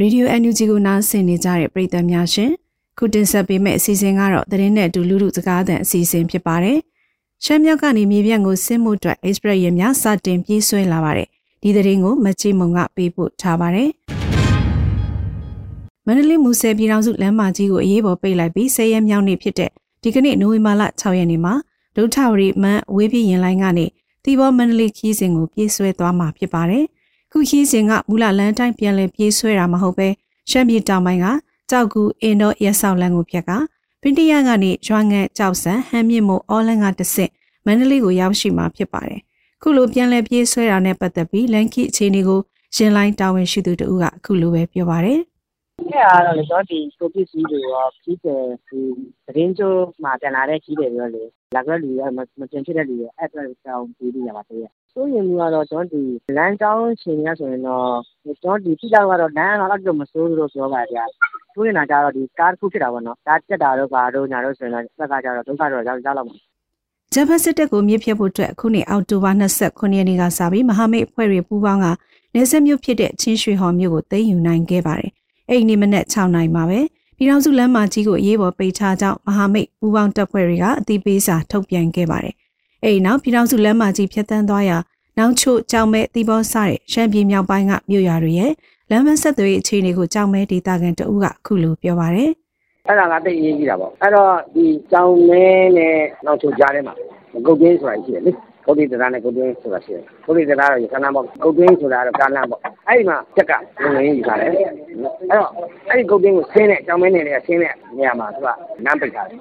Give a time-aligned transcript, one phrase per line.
[0.00, 2.50] ရေဒီယို NUG ကိုနားဆင်နေကြတဲ့ပရိသတ်များရှင်
[2.98, 6.78] ခုတင်ဆက်ပေးမယ့်အစီအစဉ်ကတော့သတင်းနဲ့အတူလူလူစကားသံအစီအစဉ်ဖြစ်ပါတယ်။
[7.44, 11.28] ရှမ်းမြောက်ကနေမြေပြန့်ကိုဆင်းမှုအတွက် Express ရများစတင်ပြေးဆွဲလာပါတယ်။
[11.62, 13.90] ဒီသတင်းကိုမချိမုံကပေးပို့ထားပါတယ်။
[16.06, 19.70] မန္တလေးမူဆယ်ပြည်တော်စုလမ်းမကြီးကိုအရေးပေါ်ပိတ်လိုက်ပြီးဆယ်ရက်မြောက်နေ့ဖြစ်တဲ့
[20.02, 21.54] ဒီကနေ့နိုဝင်ဘာလ6ရက်နေ့မှာ
[21.96, 23.86] ဒုထဝရီမန်ဝေးပြည်ရင်လိုင်းကနေ
[24.24, 26.84] တီဘောမန္တလေးခီးစဉ်ကိုပြေးဆွဲသွားမှာဖြစ်ပါတယ်။
[27.36, 30.08] ခုခီးစဉ်ကမူလလန်းတိုင်းပြန်လည်ပြေးဆွဲတာမဟုတ်ပဲ
[30.50, 31.26] ရှမ်းပြည်တောင်ပိုင်းက
[31.70, 33.50] ကြောက်ကူအင်ဒိုရက်ဆောက်လန်းကိုဖြတ်က
[34.00, 37.30] ပင်တရကနေရွာငန့်ကြောက်ဆန်ဟမ်းမြင့်မို့အော်လန်ကတဆင့်
[37.66, 39.20] မန္တလေးကိုရောက်ရှိမှာဖြစ်ပါတယ်။
[39.62, 42.40] ခုလိုပြန်လည်ပြေးဆွဲတာနဲ့ပတ်သက်ပြီးလန်ကီအခြေအနေကို
[42.76, 45.20] ရင်လိုင်းတာဝန်ရှိသူတို့ကအခုလိုပဲပြောပါတယ်။
[45.92, 48.80] အဲ့ဒါတော့လေတော့ဒီကိုပစ္စည်းတွေရောကြီးတယ်ဒီ
[49.26, 51.22] သတင်းကျိုးမှာ ပြန်လာတဲ့ကြီးတယ်ပြောလေ
[51.54, 52.18] လာကြလူရမ
[52.50, 57.88] တင်ဖြစ်တဲ့လူရအဲ့အတွက်ကြောင်းပြီးပြီးရပါသေးတယ်စိုးရိမ်မှုကတော့ ကျနော်တို့ ဒီလမ်းကြောင်းအခြေအနေအရဆိုရင်တော့
[58.42, 61.00] ကျနော်တို့ဒီသိသလောက်ကတော့ လမ်းကအဲ့လိုမဆိုးဘူးလို့ ပြောပါတယ်ဗျ။
[61.54, 66.36] စိုးရိမ်တာကျတော့ဒီကားတခုဖြစ်တာပေါ့နော်။ကားပျက်တာတို့ ဘာတို့ ညာတို့ဆိုရင်တော့တစ်ဖက်ကကျတော့ ဒုက္ခတော့ ရောက်လောက်မှာ။”
[67.14, 71.92] ဂျပန်စစ်တပ်ကိုမြစ်ဖျက်ဖို့အတွက် အခုနှစ် အောက်တိုဘာ ၂၇ ရက်နေ့ကစပြီး မဟာမိတ်အဖွဲ့တွေ ပူးပေါင်းကာ
[72.34, 75.12] နယ်စပ်မြို့ဖြစ်တဲ့ ချင်းရွှေဟော်မြို့ကို သိမ်းယူနိုင်ခဲ့ပါတယ်။
[75.50, 76.80] အဲဒီနေ့မနက်၆နာရီမှာပဲ
[77.16, 82.34] ပြည်ထောင်စုလမ်းမကြီးကိုအရေးပေါ်ပိတ်ထားကြောင်းမဟာမိတ်ပူးပေါင်းတပ်ဖွဲ့တွေကအသိပေးစာထုတ်ပြန်ခဲ့ပါတယ်။
[82.82, 84.78] အဲဒီနောက်ပြည်ထောင်စုလမ်းမကြီးဖြတ်သန်းသွားရာ
[85.18, 88.52] နောင်ချိုကြောင်မဲတီဘောစတဲ့ရှမ်းပြည်မြောက်ပိုင်းကမြို့ရွာတွေရဲ့
[88.90, 92.30] လမ်းမဆက်သွယ်ရေးအခြေအနေကိုကြောင်မဲဒေသခံတဦးကအခုလိုပြောပါရယ်
[92.86, 95.44] အဲ့ဒါကတိတ်အရေးကြီးတာပေါ့အဲ့တော့ဒီကြောင်မဲ
[95.76, 96.94] နဲ့နောက်ချိုကြားထဲမှာ
[97.46, 98.32] ဂုတ်ကင်းဆိုတာရှိတယ်လေ
[98.66, 105.50] ကုတ်တိတရားနဲ့ကုတ်တွင်းဆိုတာရှိတယ်ကုတ်တိတရားတော့ရခဏပေါ့ကုတ်တွင်းဆိုတာတော့ကားလမ်းပေါ့အဲ့ဒီမှာချက်ကလုံငင်းယူထားတယ်အဲ့တော့
[105.88, 108.48] အဲ့ဒီကုတ်တွင်းကိုဆင်းတဲ့အကြောင်းမင်းနေနဲ့ဆင်းတဲ့နေရာမှာသူက
[108.84, 109.38] နမ်းပိတ်ထားတယ်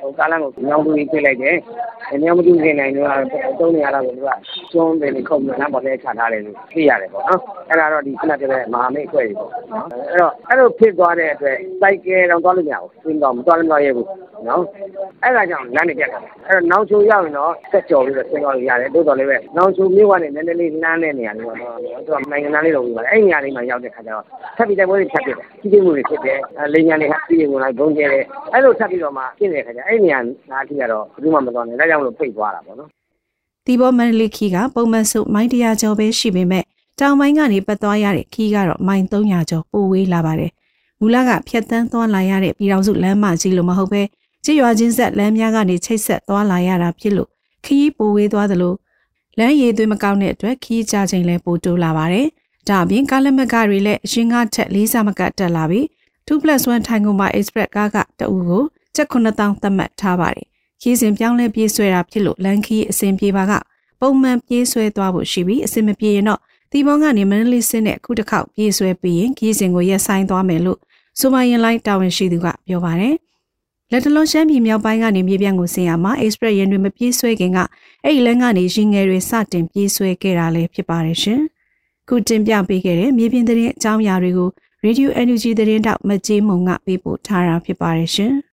[0.00, 1.56] ဟိုကားလမ်းကိုညောင်းတူကြီးပြလိုက်တယ်
[2.22, 3.08] ညောင်းတူကြီးနိုင်တော့
[3.58, 4.30] တုံးနေရတာကိုသူက
[4.72, 14.08] ကျွန်းတယ်ခုံနမ်းပေါ်လဲချထားတယ်လို့သိရတယ်ပေါ့နော်အဲ့ဒါတော့ဒီခုနပြောတဲ့မဟာမိတ်အဖွဲ့တွေပေါ့နော်အဲ့တော့အဲ့လိုဖြစ်သွားတဲ့အတွက်စိုက်ကဲတော့သွားလို့မရဘူးသင်တော့မသွားလို့မရဘူး
[14.48, 14.62] နော်
[15.22, 21.74] အဲ့ဒါကြောင့်လမ်းနေပြတ်တာအဲ့တော့နောက်ချိုရောက်ရင်တော့ဆက်ကြော်ပြီးတော့ဆင်းသွားလို့ရတယ်တိုးတော်လေးပဲနောင်ချိုမြို့ကနေနည်းနည်းလေးလမ်းတဲ့နေရာလေးပေါ့နော်
[22.06, 24.24] သူကနိုင်ငံသားလေးလိုပြီးပါအဲ့ဒီနေရာလေးမှာရောက်တဲ့ခါကျတော့
[24.56, 26.38] ထပ်ပြီးတိုက်ပွဲတွေဖြတ်ပြတယ်ကြီးကြီးမှုတွေဖြစ်တယ်
[26.72, 30.18] လိန်ညာတွေဟာပြည်ဝင်လာဘုံကျဲတယ်အဲ့လိုထပ်ပြီးတော့မှဖြစ်နေတဲ့ခါကျအဲ့ဒီနေရာ
[30.50, 32.90] နားထိကတော့ဘယ်သူမှမသွားနဲ့ဒါကြောင့်မလို့ဖိတ်သွားတာပေါ့နော်
[33.66, 36.64] ဒီဘောမန်လီခီကပုံမှန်စုမိုင်းတရာကျော်ပဲရှိပေမဲ့
[36.98, 40.50] တောင်ပိုင်းကနေပတ်သွားရတဲ့ခီးကတော့မိုင်300ကျော်ပိုဝေးလာပါတယ်။
[41.00, 44.02] မူလကဖြတ်တန်းသွားလာရတဲ့ပြည်တော်စုလမ်းမကြီးလိုမဟုတ်ပဲ
[44.44, 47.28] ကြည်ရွာချင်းဆက်လမ်းများကနေချိတ်ဆက်သွားလာရတာဖြစ်လို့
[47.64, 48.74] ခီးပိုဝေးသွားသလို
[49.38, 52.26] လမ်းရည်သွေးမကောင်းတဲ့အတွက်ခီးကြချိန်လဲပိုတိုးလာပါတယ်။
[52.68, 55.84] ဒါအပြင်ကားလက်မကတွေလည်းအရှင်ကထက်လေးစားမကတက်လာပြီး
[56.28, 60.46] 2+1 ထိုင်ကုန်မှာ Express ကားကတအူကိုချက်9000သတ်မှတ်ထားပါတယ်။
[60.82, 63.52] ခီးစဉ်ပြောင်းလဲပြေးဆွဲတာဖြစ်လို့လမ်းခီးအစဉ်ပြေပါက
[64.00, 66.40] ပုံမှန်ပြေးဆွဲသွားဖို့ရှိပြီးအစဉ်မပြေရင်တော့
[66.72, 70.78] ဒီဘောကနေမန္တလေးစင်းနဲ့အခုတစ်ခေါက်ပြေးဆွဲပြီးရင်ခီးစဉ်ကိုရက်ဆိုင်သွားမယ်လို့
[71.18, 73.14] ဆိုမရင်လိုက်တာဝန်ရှိသူကပြောပါတယ်။
[73.90, 77.58] လက်တလုံးရှမ်းပြည်မြောက်ပိုင်းကနေမြေပြန့်ကိုဆင်းရမှာ Express ရင်တွေမပြေးဆွဲခင်က
[78.04, 81.40] အဲ့ဒီလမ်းကနေရင်ငယ်တွေစတင်ပြေးဆွဲခဲ့တာလည်းဖြစ်ပါတယ်ရှင်။
[82.08, 84.50] ခုတင်ပြပေးခဲ့တဲ့မြေပြင်သတင်းအကြောင်းအရာတွေကို
[84.84, 88.32] Radio Energy သတင်းတောက်မကြေးမုံကပေးပို့ထားတာဖြစ်ပါတယ်ရှင်။